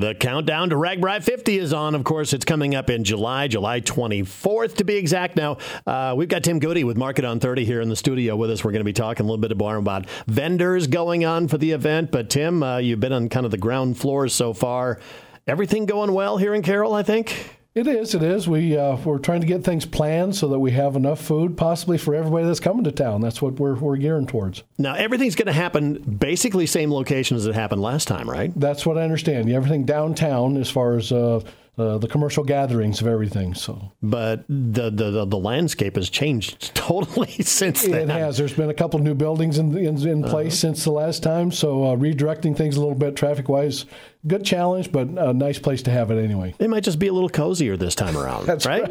[0.00, 1.94] The countdown to RAGBRAI 50 is on.
[1.94, 5.36] Of course, it's coming up in July, July 24th to be exact.
[5.36, 8.50] Now, uh, we've got Tim Gute with Market on 30 here in the studio with
[8.50, 8.64] us.
[8.64, 12.10] We're going to be talking a little bit about vendors going on for the event.
[12.12, 15.00] But, Tim, uh, you've been on kind of the ground floor so far.
[15.46, 17.59] Everything going well here in Carroll, I think?
[17.80, 18.14] It is.
[18.14, 18.46] It is.
[18.46, 21.96] We uh, we're trying to get things planned so that we have enough food, possibly
[21.96, 23.22] for everybody that's coming to town.
[23.22, 24.62] That's what we're we're gearing towards.
[24.76, 28.52] Now everything's going to happen basically same location as it happened last time, right?
[28.54, 29.50] That's what I understand.
[29.50, 31.40] Everything downtown, as far as uh,
[31.80, 33.54] uh, the commercial gatherings of everything.
[33.54, 38.10] So, but the, the the landscape has changed totally since then.
[38.10, 38.36] It has.
[38.38, 40.72] There's been a couple new buildings in in, in place uh-huh.
[40.72, 41.50] since the last time.
[41.50, 43.86] So uh, redirecting things a little bit traffic wise,
[44.26, 46.54] good challenge, but a nice place to have it anyway.
[46.58, 48.46] It might just be a little cozier this time around.
[48.50, 48.88] That's right.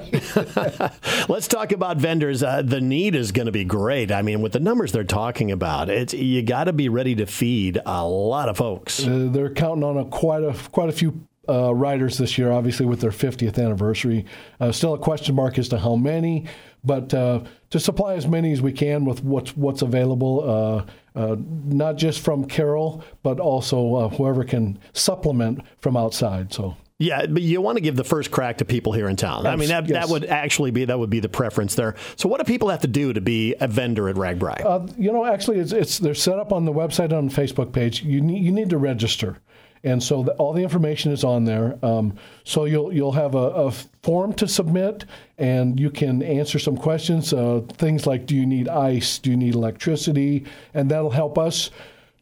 [0.56, 0.92] right.
[1.30, 2.44] Let's talk about vendors.
[2.44, 4.12] Uh, the need is going to be great.
[4.12, 7.26] I mean, with the numbers they're talking about, it's you got to be ready to
[7.26, 9.06] feed a lot of folks.
[9.06, 12.86] Uh, they're counting on a quite a quite a few uh, riders this year, obviously
[12.86, 14.26] with their 50th anniversary.
[14.60, 16.46] Uh, still a question mark as to how many,
[16.84, 17.42] but uh,
[17.72, 22.20] to supply as many as we can with what's what's available, uh, uh, not just
[22.22, 26.54] from Carroll, but also uh, whoever can supplement from outside.
[26.54, 26.78] So.
[27.02, 29.48] Yeah, but you want to give the first crack to people here in town.
[29.48, 30.06] I mean, that, yes.
[30.06, 31.96] that would actually be that would be the preference there.
[32.18, 34.66] So, what do people have to do to be a vendor at RAGBRAI?
[34.66, 37.72] Uh, you know, actually, it's, it's they're set up on the website on the Facebook
[37.72, 38.04] page.
[38.04, 39.38] You need you need to register
[39.84, 41.78] and so the, all the information is on there.
[41.84, 43.72] Um, so you'll you'll have a, a,
[44.04, 45.06] form to submit,
[45.38, 47.34] and you can answer some questions.
[47.34, 49.20] Uh, things like, do you need ice?
[49.20, 50.46] Do you need electricity?
[50.74, 51.72] And that'll help us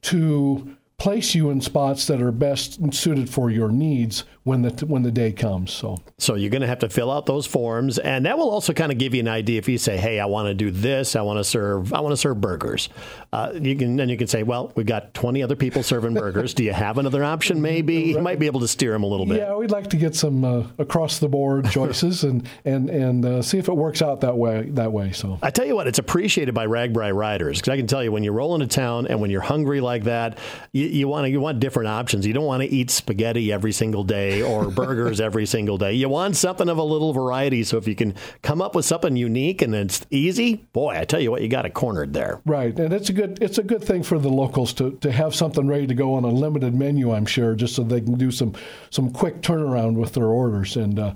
[0.03, 5.03] to place you in spots that are best suited for your needs when the when
[5.03, 5.71] the day comes.
[5.71, 8.73] So so you're going to have to fill out those forms, and that will also
[8.73, 9.59] kind of give you an idea.
[9.59, 11.15] If you say, "Hey, I want to do this.
[11.15, 11.93] I want to serve.
[11.93, 12.89] I want to serve burgers,"
[13.37, 16.55] uh, you can then you can say, "Well, we've got 20 other people serving burgers.
[16.55, 17.61] do you have another option?
[17.61, 19.97] Maybe you might be able to steer them a little bit." Yeah, we'd like to
[19.97, 24.01] get some uh, across the board choices and and and uh, see if it works
[24.01, 24.69] out that way.
[24.71, 25.11] That way.
[25.11, 28.11] So I tell you what, it's appreciated by RAGBRAI riders because I can tell you
[28.11, 30.39] when you roll into town and when you're hungry like that,
[30.71, 32.25] you, you want to you want different options.
[32.25, 35.93] You don't want to eat spaghetti every single day or burgers every single day.
[35.93, 37.63] You want something of a little variety.
[37.63, 41.19] So if you can come up with something unique and it's easy, boy, I tell
[41.19, 42.41] you what, you got it cornered there.
[42.45, 45.35] Right, and it's a good it's a good thing for the locals to, to have
[45.35, 47.13] something ready to go on a limited menu.
[47.13, 48.53] I'm sure, just so they can do some
[48.89, 50.99] some quick turnaround with their orders and.
[50.99, 51.13] Uh,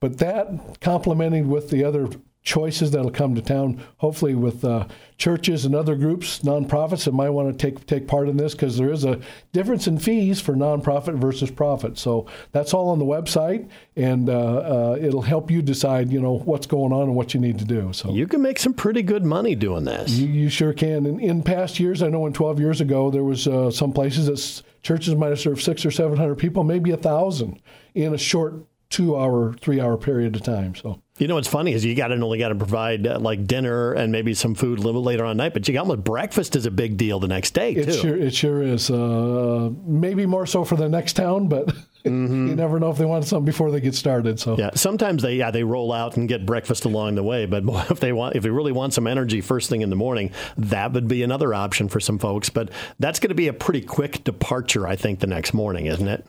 [0.00, 2.10] but that complementing with the other
[2.44, 7.30] choices that'll come to town, hopefully with uh, churches and other groups, nonprofits that might
[7.30, 9.18] want to take take part in this because there is a
[9.52, 11.98] difference in fees for nonprofit versus profit.
[11.98, 16.38] So that's all on the website, and uh, uh, it'll help you decide, you know,
[16.38, 17.92] what's going on and what you need to do.
[17.94, 20.12] So you can make some pretty good money doing this.
[20.12, 21.06] You, you sure can.
[21.06, 24.26] In, in past years, I know in 12 years ago, there was uh, some places
[24.26, 27.60] that churches might have served six or seven hundred people, maybe a thousand
[27.94, 28.54] in a short
[28.94, 30.72] two hour, three hour period of time.
[30.76, 33.44] So you know what's funny is you got to only got to provide uh, like
[33.44, 36.54] dinner and maybe some food a little later on night, but you got with breakfast
[36.54, 37.92] is a big deal the next day it too.
[37.92, 38.92] Sure, it sure is.
[38.92, 41.66] Uh, maybe more so for the next town, but
[42.04, 42.48] mm-hmm.
[42.48, 44.38] you never know if they want something before they get started.
[44.38, 47.64] So yeah, sometimes they yeah they roll out and get breakfast along the way, but
[47.90, 50.92] if they want if they really want some energy first thing in the morning, that
[50.92, 52.48] would be another option for some folks.
[52.48, 56.06] But that's going to be a pretty quick departure, I think, the next morning, isn't
[56.06, 56.24] it?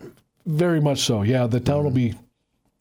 [0.48, 1.22] Very much so.
[1.22, 1.84] Yeah, the town mm-hmm.
[1.86, 2.16] will be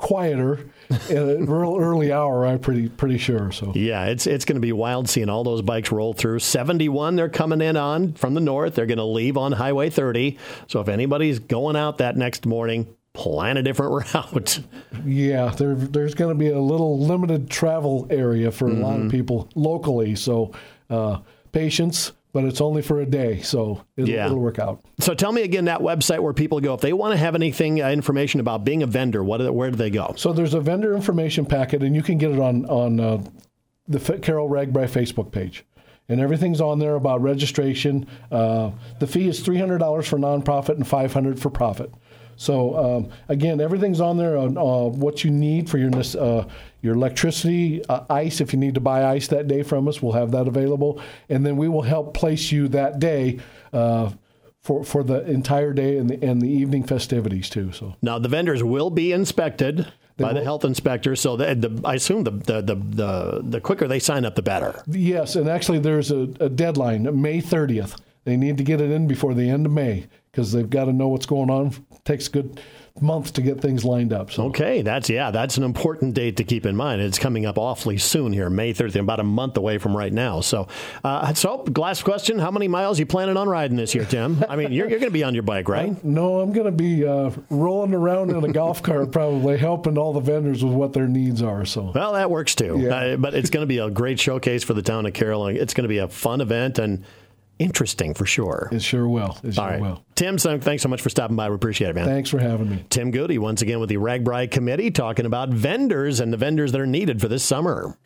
[0.04, 2.46] quieter at an real early hour.
[2.46, 3.50] I'm pretty pretty sure.
[3.50, 6.40] So yeah, it's it's going to be wild seeing all those bikes roll through.
[6.40, 8.74] 71, they're coming in on from the north.
[8.74, 10.38] They're going to leave on Highway 30.
[10.68, 14.60] So if anybody's going out that next morning, plan a different route.
[15.06, 18.82] Yeah, there, there's going to be a little limited travel area for mm-hmm.
[18.82, 19.10] a lot of mm-hmm.
[19.10, 20.16] people locally.
[20.16, 20.52] So
[20.90, 21.20] uh,
[21.52, 24.26] patience but it's only for a day, so it'll, yeah.
[24.26, 24.84] it'll, work out.
[24.98, 27.80] So tell me again that website where people go if they want to have anything
[27.80, 29.22] uh, information about being a vendor.
[29.22, 30.14] What where do they go?
[30.18, 33.22] So there's a vendor information packet, and you can get it on on uh,
[33.86, 35.64] the Carroll RAGBRAI Facebook page.
[36.08, 38.06] And everything's on there about registration.
[38.30, 41.94] Uh, the fee is three hundred dollars for nonprofit and five hundred for profit.
[42.36, 46.46] So um, again, everything's on there on uh, what you need for your uh,
[46.82, 48.40] your electricity, uh, ice.
[48.40, 51.44] If you need to buy ice that day from us, we'll have that available, and
[51.44, 53.40] then we will help place you that day.
[53.72, 54.10] Uh,
[54.60, 57.70] for, for the entire day and the, and the evening festivities too.
[57.72, 61.16] So now the vendors will be inspected by the health inspector.
[61.16, 64.82] So the, the, I assume the, the, the, the, quicker they sign up, the better.
[64.86, 68.00] Yes, and actually there's a, a deadline, May 30th.
[68.24, 70.92] They need to get it in before the end of May because they've got to
[70.92, 71.68] know what's going on.
[71.68, 72.60] It takes a good
[73.00, 74.30] month to get things lined up.
[74.30, 74.44] So.
[74.46, 77.02] Okay, that's yeah, that's an important date to keep in mind.
[77.02, 80.40] It's coming up awfully soon here, May 30th, about a month away from right now.
[80.40, 80.68] So,
[81.02, 84.44] uh, so last question: How many miles you planning on riding this year, Tim?
[84.48, 86.02] I mean, you're, you're going to be on your bike, right?
[86.04, 90.12] no, I'm going to be uh, rolling around in a golf cart, probably helping all
[90.12, 91.64] the vendors with what their needs are.
[91.64, 92.78] So, well, that works too.
[92.80, 92.94] Yeah.
[92.94, 95.48] Uh, but it's going to be a great showcase for the town of Carroll.
[95.48, 97.04] It's going to be a fun event and
[97.58, 98.68] interesting for sure.
[98.72, 99.36] It sure will.
[99.42, 100.04] It sure will.
[100.14, 101.48] Tim, thanks so much for stopping by.
[101.48, 102.06] We appreciate it, man.
[102.06, 102.84] Thanks for having me.
[102.90, 106.80] Tim Gute, once again with the RAGBRAI Committee, talking about vendors and the vendors that
[106.80, 107.96] are needed for this summer.